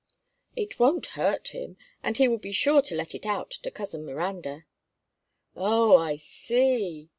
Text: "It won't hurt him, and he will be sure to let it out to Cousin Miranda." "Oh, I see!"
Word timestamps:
"It 0.55 0.79
won't 0.79 1.05
hurt 1.13 1.49
him, 1.49 1.77
and 2.01 2.17
he 2.17 2.27
will 2.27 2.39
be 2.39 2.51
sure 2.51 2.81
to 2.81 2.95
let 2.95 3.13
it 3.13 3.23
out 3.27 3.51
to 3.61 3.69
Cousin 3.69 4.03
Miranda." 4.03 4.65
"Oh, 5.55 5.95
I 5.95 6.15
see!" 6.15 7.09